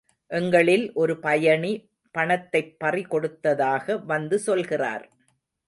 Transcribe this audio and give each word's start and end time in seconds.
எங்களில் 0.27 0.93
ஒரு 0.93 1.19
பயணி 1.19 1.89
பணத்தைப் 2.11 2.79
பறி 2.79 3.01
கொடுத்ததாக 3.01 3.97
வந்து 3.97 4.39
சொல்கிறார். 4.39 5.09